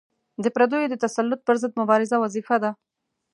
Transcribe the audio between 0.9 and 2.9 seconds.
د تسلط پر ضد مبارزه وظیفه ده.